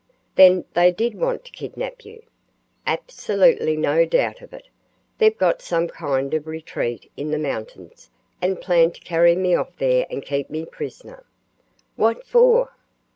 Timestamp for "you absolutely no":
2.05-4.03